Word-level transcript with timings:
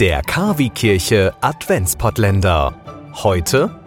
Der 0.00 0.22
Kavi-Kirche 0.22 1.34
Adventspottländer. 1.42 2.74
Heute 3.22 3.78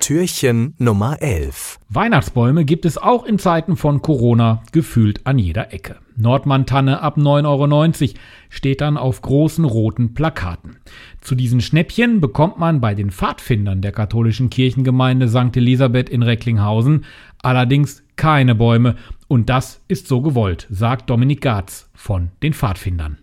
Türchen 0.00 0.72
Nummer 0.78 1.20
11. 1.20 1.78
Weihnachtsbäume 1.90 2.64
gibt 2.64 2.86
es 2.86 2.96
auch 2.96 3.26
in 3.26 3.38
Zeiten 3.38 3.76
von 3.76 4.00
Corona 4.00 4.62
gefühlt 4.72 5.26
an 5.26 5.38
jeder 5.38 5.74
Ecke. 5.74 5.96
Nordmann-Tanne 6.16 7.02
ab 7.02 7.18
9,90 7.18 8.02
Euro 8.02 8.18
steht 8.48 8.80
dann 8.80 8.96
auf 8.96 9.20
großen 9.20 9.66
roten 9.66 10.14
Plakaten. 10.14 10.78
Zu 11.20 11.34
diesen 11.34 11.60
Schnäppchen 11.60 12.22
bekommt 12.22 12.58
man 12.58 12.80
bei 12.80 12.94
den 12.94 13.10
Pfadfindern 13.10 13.82
der 13.82 13.92
katholischen 13.92 14.48
Kirchengemeinde 14.48 15.28
St. 15.28 15.54
Elisabeth 15.54 16.08
in 16.08 16.22
Recklinghausen 16.22 17.04
allerdings 17.42 18.02
keine 18.16 18.54
Bäume. 18.54 18.96
Und 19.28 19.50
das 19.50 19.82
ist 19.86 20.08
so 20.08 20.22
gewollt, 20.22 20.66
sagt 20.70 21.10
Dominik 21.10 21.42
Garz 21.42 21.90
von 21.92 22.30
den 22.42 22.54
Pfadfindern. 22.54 23.18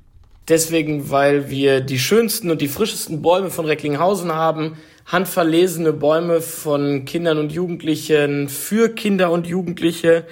Deswegen, 0.52 1.10
weil 1.10 1.50
wir 1.50 1.80
die 1.80 1.98
schönsten 1.98 2.52
und 2.52 2.60
die 2.60 2.68
frischesten 2.68 3.22
Bäume 3.22 3.50
von 3.50 3.64
Recklinghausen 3.64 4.34
haben, 4.34 4.76
handverlesene 5.06 5.94
Bäume 5.94 6.42
von 6.42 7.06
Kindern 7.06 7.38
und 7.38 7.54
Jugendlichen 7.54 8.50
für 8.50 8.90
Kinder 8.90 9.32
und 9.32 9.48
Jugendliche. 9.48 10.26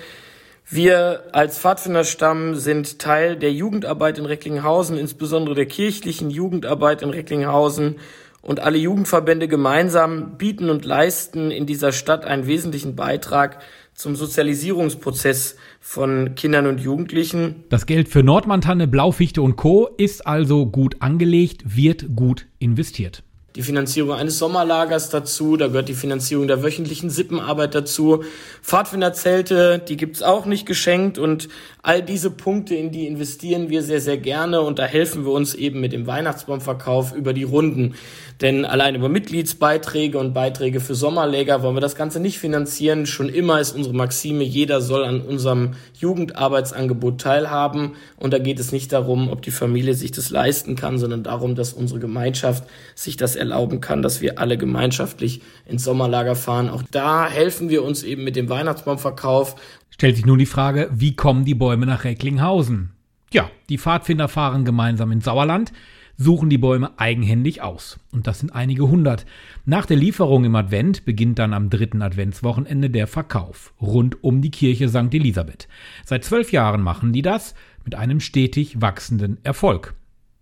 Wir 0.69 1.23
als 1.31 1.57
Pfadfinderstamm 1.57 2.55
sind 2.55 2.99
Teil 2.99 3.37
der 3.37 3.53
Jugendarbeit 3.53 4.17
in 4.17 4.25
Recklinghausen, 4.25 4.97
insbesondere 4.97 5.55
der 5.55 5.67
kirchlichen 5.67 6.29
Jugendarbeit 6.29 7.01
in 7.01 7.11
Recklinghausen. 7.11 7.95
Und 8.41 8.61
alle 8.61 8.77
Jugendverbände 8.77 9.47
gemeinsam 9.47 10.37
bieten 10.37 10.69
und 10.69 10.85
leisten 10.85 11.51
in 11.51 11.65
dieser 11.65 11.91
Stadt 11.91 12.25
einen 12.25 12.47
wesentlichen 12.47 12.95
Beitrag 12.95 13.59
zum 13.93 14.15
Sozialisierungsprozess 14.15 15.57
von 15.81 16.35
Kindern 16.35 16.65
und 16.67 16.79
Jugendlichen. 16.79 17.65
Das 17.69 17.85
Geld 17.85 18.07
für 18.07 18.23
Nordmantanne, 18.23 18.87
Blaufichte 18.87 19.41
und 19.41 19.57
Co. 19.57 19.89
ist 19.97 20.25
also 20.25 20.65
gut 20.65 20.97
angelegt, 21.01 21.75
wird 21.75 22.15
gut 22.15 22.47
investiert 22.59 23.23
die 23.55 23.63
Finanzierung 23.63 24.13
eines 24.13 24.37
Sommerlagers 24.37 25.09
dazu, 25.09 25.57
da 25.57 25.67
gehört 25.67 25.89
die 25.89 25.93
Finanzierung 25.93 26.47
der 26.47 26.61
wöchentlichen 26.63 27.09
Sippenarbeit 27.09 27.73
dazu. 27.73 28.23
Pfadfinderzelte, 28.61 29.79
die 29.79 29.97
gibt's 29.97 30.21
auch 30.21 30.45
nicht 30.45 30.65
geschenkt 30.65 31.17
und 31.17 31.49
all 31.81 32.03
diese 32.03 32.29
Punkte, 32.29 32.75
in 32.75 32.91
die 32.91 33.07
investieren 33.07 33.69
wir 33.69 33.81
sehr, 33.81 34.01
sehr 34.01 34.17
gerne 34.17 34.61
und 34.61 34.79
da 34.79 34.85
helfen 34.85 35.25
wir 35.25 35.31
uns 35.31 35.55
eben 35.55 35.79
mit 35.79 35.93
dem 35.93 36.05
Weihnachtsbaumverkauf 36.05 37.15
über 37.15 37.33
die 37.33 37.43
Runden. 37.43 37.95
Denn 38.41 38.63
allein 38.63 38.95
über 38.95 39.09
Mitgliedsbeiträge 39.09 40.17
und 40.17 40.33
Beiträge 40.33 40.79
für 40.79 40.95
Sommerläger 40.95 41.61
wollen 41.61 41.75
wir 41.75 41.81
das 41.81 41.95
Ganze 41.95 42.21
nicht 42.21 42.39
finanzieren. 42.39 43.05
Schon 43.05 43.27
immer 43.27 43.59
ist 43.59 43.75
unsere 43.75 43.93
Maxime, 43.93 44.45
jeder 44.45 44.79
soll 44.79 45.03
an 45.03 45.19
unserem 45.19 45.71
Jugendarbeitsangebot 45.99 47.19
teilhaben. 47.19 47.95
Und 48.15 48.31
da 48.31 48.39
geht 48.39 48.59
es 48.59 48.71
nicht 48.71 48.93
darum, 48.93 49.29
ob 49.29 49.41
die 49.41 49.51
Familie 49.51 49.93
sich 49.93 50.11
das 50.11 50.29
leisten 50.29 50.77
kann, 50.77 50.97
sondern 50.97 51.23
darum, 51.23 51.55
dass 51.55 51.73
unsere 51.73 51.99
Gemeinschaft 51.99 52.63
sich 52.95 53.17
das 53.17 53.35
erlauben 53.39 53.81
kann, 53.81 54.01
dass 54.01 54.21
wir 54.21 54.37
alle 54.37 54.57
gemeinschaftlich 54.57 55.41
ins 55.65 55.83
Sommerlager 55.83 56.35
fahren. 56.35 56.69
Auch 56.69 56.83
da 56.91 57.27
helfen 57.27 57.69
wir 57.69 57.83
uns 57.83 58.03
eben 58.03 58.23
mit 58.23 58.35
dem 58.35 58.49
Weihnachtsbaumverkauf. 58.49 59.55
Stellt 59.89 60.15
sich 60.15 60.25
nun 60.25 60.37
die 60.37 60.45
Frage, 60.45 60.89
wie 60.93 61.15
kommen 61.15 61.45
die 61.45 61.55
Bäume 61.55 61.85
nach 61.85 62.03
Recklinghausen? 62.03 62.91
Ja, 63.31 63.49
die 63.69 63.77
Pfadfinder 63.77 64.27
fahren 64.27 64.65
gemeinsam 64.65 65.11
ins 65.11 65.25
Sauerland 65.25 65.71
suchen 66.19 66.49
die 66.49 66.57
Bäume 66.57 66.91
eigenhändig 66.97 67.61
aus. 67.61 67.97
Und 68.11 68.27
das 68.27 68.39
sind 68.39 68.53
einige 68.53 68.89
hundert. 68.89 69.25
Nach 69.65 69.85
der 69.85 69.95
Lieferung 69.95 70.43
im 70.43 70.55
Advent 70.55 71.05
beginnt 71.05 71.39
dann 71.39 71.53
am 71.53 71.69
dritten 71.69 72.01
Adventswochenende 72.01 72.89
der 72.89 73.07
Verkauf 73.07 73.73
rund 73.81 74.21
um 74.21 74.41
die 74.41 74.51
Kirche 74.51 74.89
St. 74.89 75.13
Elisabeth. 75.13 75.69
Seit 76.05 76.25
zwölf 76.25 76.51
Jahren 76.51 76.81
machen 76.81 77.13
die 77.13 77.21
das 77.21 77.55
mit 77.85 77.95
einem 77.95 78.19
stetig 78.19 78.81
wachsenden 78.81 79.37
Erfolg. 79.43 79.95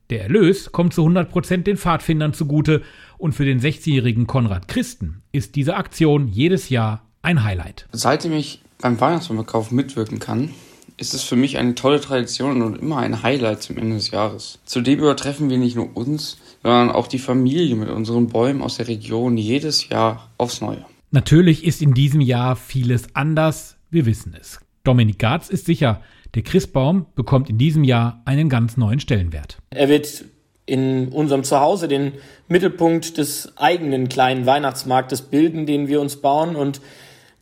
Der 0.09 0.21
Erlös 0.21 0.71
kommt 0.71 0.93
zu 0.93 1.01
100 1.01 1.29
Prozent 1.29 1.67
den 1.67 1.75
Pfadfindern 1.75 2.33
zugute 2.33 2.81
und 3.17 3.33
für 3.33 3.43
den 3.43 3.59
16-jährigen 3.59 4.25
Konrad 4.25 4.69
Christen 4.69 5.21
ist 5.33 5.55
diese 5.55 5.75
Aktion 5.75 6.29
jedes 6.29 6.69
Jahr 6.69 7.03
ein 7.21 7.43
Highlight. 7.43 7.87
Seitdem 7.91 8.31
ich 8.31 8.61
beim 8.79 8.99
Weihnachtsbaumverkauf 9.01 9.71
mitwirken 9.71 10.19
kann, 10.19 10.51
ist 10.95 11.13
es 11.13 11.23
für 11.23 11.35
mich 11.35 11.57
eine 11.57 11.75
tolle 11.75 11.99
Tradition 11.99 12.61
und 12.61 12.77
immer 12.79 12.97
ein 12.97 13.21
Highlight 13.21 13.61
zum 13.61 13.77
Ende 13.77 13.95
des 13.97 14.11
Jahres. 14.11 14.59
Zudem 14.65 14.99
übertreffen 14.99 15.49
wir 15.49 15.57
nicht 15.57 15.75
nur 15.75 15.95
uns, 15.95 16.37
sondern 16.63 16.89
auch 16.89 17.07
die 17.07 17.19
Familie 17.19 17.75
mit 17.75 17.89
unseren 17.89 18.27
Bäumen 18.27 18.61
aus 18.61 18.77
der 18.77 18.87
Region 18.87 19.37
jedes 19.37 19.89
Jahr 19.89 20.29
aufs 20.37 20.61
Neue. 20.61 20.85
Natürlich 21.11 21.65
ist 21.65 21.81
in 21.81 21.93
diesem 21.93 22.21
Jahr 22.21 22.55
vieles 22.55 23.13
anders, 23.13 23.77
wir 23.89 24.05
wissen 24.05 24.35
es. 24.39 24.59
Dominik 24.87 25.19
Garz 25.19 25.49
ist 25.49 25.65
sicher, 25.65 26.01
der 26.33 26.43
Christbaum 26.43 27.07
bekommt 27.13 27.49
in 27.49 27.57
diesem 27.57 27.83
Jahr 27.83 28.21
einen 28.23 28.47
ganz 28.47 28.77
neuen 28.77 29.01
Stellenwert. 29.01 29.57
Er 29.69 29.89
wird 29.89 30.23
in 30.65 31.09
unserem 31.09 31.43
Zuhause 31.43 31.89
den 31.89 32.13
Mittelpunkt 32.47 33.17
des 33.17 33.57
eigenen 33.57 34.07
kleinen 34.07 34.45
Weihnachtsmarktes 34.45 35.23
bilden, 35.23 35.65
den 35.65 35.89
wir 35.89 35.99
uns 35.99 36.17
bauen 36.17 36.55
und 36.55 36.79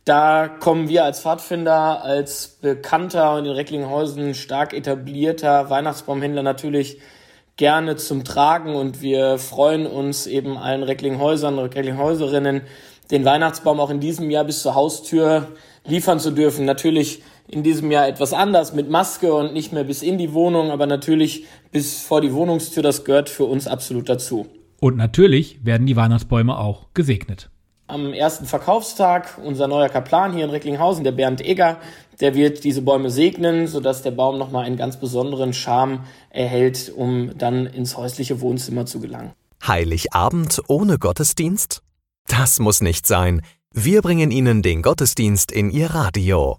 da 0.04 0.48
kommen 0.48 0.88
wir 0.88 1.04
als 1.04 1.20
Pfadfinder, 1.20 2.04
als 2.04 2.58
bekannter 2.60 3.34
und 3.34 3.44
in 3.44 3.52
Recklinghausen 3.52 4.34
stark 4.34 4.72
etablierter 4.72 5.70
Weihnachtsbaumhändler 5.70 6.44
natürlich 6.44 6.98
gerne 7.56 7.96
zum 7.96 8.24
Tragen 8.24 8.74
und 8.74 9.02
wir 9.02 9.38
freuen 9.38 9.86
uns 9.86 10.26
eben 10.26 10.58
allen 10.58 10.82
Recklinghäusern 10.82 11.58
und 11.58 11.74
Recklinghäuserinnen, 11.74 12.62
den 13.10 13.24
Weihnachtsbaum 13.24 13.80
auch 13.80 13.90
in 13.90 14.00
diesem 14.00 14.30
Jahr 14.30 14.44
bis 14.44 14.62
zur 14.62 14.74
Haustür 14.74 15.48
liefern 15.86 16.20
zu 16.20 16.30
dürfen. 16.30 16.64
Natürlich 16.64 17.22
in 17.48 17.62
diesem 17.62 17.90
Jahr 17.90 18.08
etwas 18.08 18.32
anders 18.32 18.72
mit 18.74 18.90
Maske 18.90 19.32
und 19.32 19.52
nicht 19.52 19.72
mehr 19.72 19.84
bis 19.84 20.02
in 20.02 20.18
die 20.18 20.32
Wohnung, 20.32 20.70
aber 20.70 20.86
natürlich 20.86 21.44
bis 21.70 22.02
vor 22.02 22.20
die 22.20 22.32
Wohnungstür, 22.32 22.82
das 22.82 23.04
gehört 23.04 23.28
für 23.28 23.44
uns 23.44 23.66
absolut 23.66 24.08
dazu. 24.08 24.46
Und 24.80 24.96
natürlich 24.96 25.64
werden 25.64 25.86
die 25.86 25.96
Weihnachtsbäume 25.96 26.58
auch 26.58 26.86
gesegnet. 26.94 27.50
Am 27.88 28.12
ersten 28.12 28.46
Verkaufstag 28.46 29.38
unser 29.42 29.68
neuer 29.68 29.88
Kaplan 29.88 30.32
hier 30.32 30.44
in 30.44 30.50
Recklinghausen, 30.50 31.04
der 31.04 31.12
Bernd 31.12 31.40
Egger, 31.40 31.78
der 32.20 32.34
wird 32.34 32.64
diese 32.64 32.82
Bäume 32.82 33.10
segnen, 33.10 33.68
sodass 33.68 34.02
der 34.02 34.10
Baum 34.10 34.38
nochmal 34.38 34.64
einen 34.64 34.76
ganz 34.76 34.98
besonderen 34.98 35.52
Charme 35.52 36.00
erhält, 36.30 36.92
um 36.94 37.38
dann 37.38 37.66
ins 37.66 37.96
häusliche 37.96 38.40
Wohnzimmer 38.40 38.86
zu 38.86 38.98
gelangen. 39.00 39.32
Heiligabend 39.64 40.62
ohne 40.66 40.98
Gottesdienst? 40.98 41.82
Das 42.26 42.58
muss 42.58 42.80
nicht 42.80 43.06
sein. 43.06 43.42
Wir 43.72 44.02
bringen 44.02 44.30
Ihnen 44.30 44.62
den 44.62 44.82
Gottesdienst 44.82 45.52
in 45.52 45.70
Ihr 45.70 45.90
Radio. 45.90 46.58